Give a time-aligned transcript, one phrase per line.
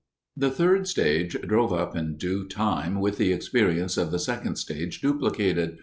[0.35, 4.99] The third stage drove up in due time with the experience of the second stage
[4.99, 5.77] duplicated.